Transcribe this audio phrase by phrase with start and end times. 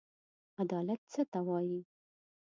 [0.61, 1.79] عدالت څه ته وايي؟